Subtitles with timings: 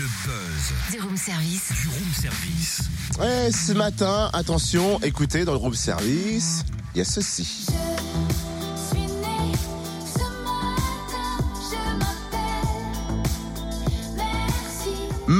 [0.00, 1.72] Le buzz Du room service.
[1.78, 2.80] du room service.
[3.18, 6.64] Ouais, ce matin, attention, écoutez, dans le room service,
[6.94, 7.66] il y a ceci.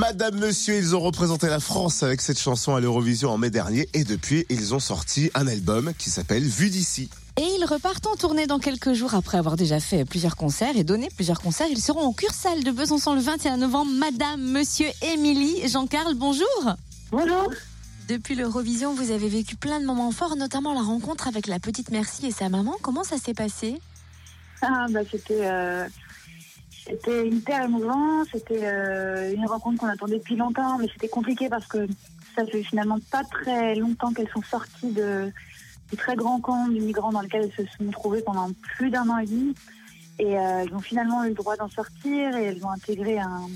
[0.00, 3.86] Madame, monsieur, ils ont représenté la France avec cette chanson à l'Eurovision en mai dernier
[3.92, 7.10] et depuis, ils ont sorti un album qui s'appelle Vue d'ici.
[7.36, 10.84] Et ils repartent en tournée dans quelques jours après avoir déjà fait plusieurs concerts et
[10.84, 11.66] donné plusieurs concerts.
[11.70, 13.90] Ils seront en Cursal de Besançon le 21 novembre.
[13.92, 16.46] Madame, monsieur, Émilie, Jean-Carl, bonjour.
[17.12, 17.50] Bonjour.
[18.08, 21.90] Depuis l'Eurovision, vous avez vécu plein de moments forts, notamment la rencontre avec la petite
[21.90, 22.74] Merci et sa maman.
[22.80, 23.78] Comment ça s'est passé?
[24.62, 25.86] Ah, bah, c'était, euh,
[26.84, 28.24] c'était hyper émouvant.
[28.24, 31.86] C'était euh, une rencontre qu'on attendait depuis longtemps, mais c'était compliqué parce que
[32.34, 35.30] ça fait finalement pas très longtemps qu'elles sont sorties de,
[35.90, 39.08] du très grand camp du migrant dans lequel elles se sont trouvées pendant plus d'un
[39.08, 39.54] an et demi.
[40.18, 43.48] Et euh, elles ont finalement eu le droit d'en sortir et elles ont intégré un,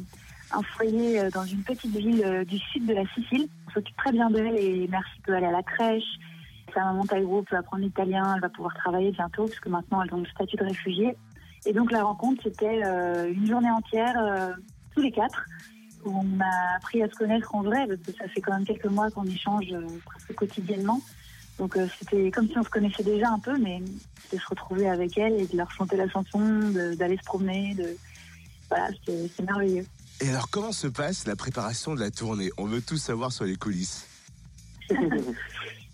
[0.76, 3.48] foyer euh, dans une petite ville du sud de la Sicile.
[3.68, 6.04] On s'occupe très bien d'elle et Merci peut aller à la crèche.
[6.72, 10.12] Sa maman Taïwo peut apprendre l'italien, elle va pouvoir travailler bientôt parce que maintenant elles
[10.12, 11.16] ont le statut de réfugié.
[11.66, 14.52] Et donc la rencontre, c'était euh, une journée entière, euh,
[14.94, 15.44] tous les quatre,
[16.04, 18.66] où on a appris à se connaître en vrai, parce que ça fait quand même
[18.66, 21.00] quelques mois qu'on échange euh, presque quotidiennement.
[21.58, 23.80] Donc euh, c'était comme si on se connaissait déjà un peu, mais
[24.32, 26.40] de se retrouver avec elles et de leur chanter la chanson,
[26.96, 27.96] d'aller se promener, de
[28.68, 29.86] voilà, c'était merveilleux.
[30.20, 32.50] Et alors, comment se passe la préparation de la tournée?
[32.56, 34.06] On veut tout savoir sur les coulisses.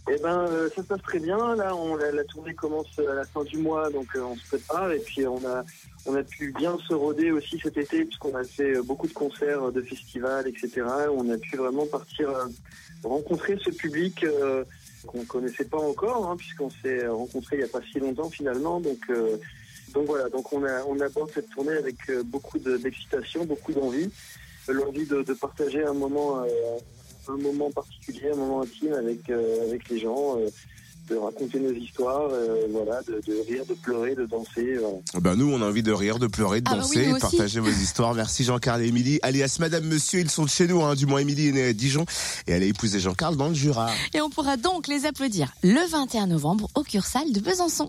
[0.08, 1.54] Eh ben, euh, ça se passe très bien.
[1.56, 4.90] Là, on, la, tournée commence à la fin du mois, donc euh, on se prépare.
[4.92, 5.64] Et puis, on a,
[6.06, 9.12] on a pu bien se roder aussi cet été, puisqu'on a fait euh, beaucoup de
[9.12, 10.82] concerts, de festivals, etc.
[11.14, 12.30] On a pu vraiment partir
[13.04, 14.24] rencontrer ce public
[15.06, 18.80] qu'on connaissait pas encore, hein, puisqu'on s'est rencontrés il n'y a pas si longtemps finalement.
[18.80, 18.98] Donc,
[19.94, 20.28] donc voilà.
[20.28, 24.10] Donc, on, a, on aborde cette tournée avec beaucoup de- d'excitation, beaucoup d'envie,
[24.68, 26.44] l'envie de partager un moment.
[27.34, 30.48] Un moment particulier, un moment intime avec, euh, avec les gens, euh,
[31.08, 34.76] de raconter nos histoires, euh, voilà, de, de rire, de pleurer, de danser.
[34.78, 34.98] voilà.
[35.20, 37.18] Ben nous, on a envie de rire, de pleurer, de Ah bah danser, oui, et
[37.18, 38.14] partager vos histoires.
[38.14, 40.82] Merci Jean-Carl et Émilie, alias Madame Monsieur, ils sont de chez nous.
[40.82, 40.94] Hein.
[40.94, 42.04] Du moins, Émilie est née à Dijon
[42.46, 43.90] et elle a épousé Jean-Carl dans le Jura.
[44.14, 47.88] Et on pourra donc les applaudir le 21 novembre au Cursal de Besançon.